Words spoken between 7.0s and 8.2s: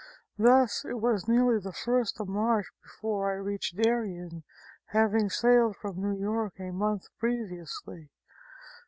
previously.